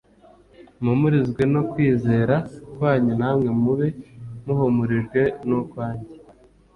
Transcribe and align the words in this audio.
mpumurizwe 0.81 1.41
no 1.53 1.61
kwizera 1.71 2.35
kwanyu 2.75 3.13
namwe 3.19 3.49
mube 3.63 3.87
muhumurijwe 4.45 5.21
n’ukwanjye 5.47 6.13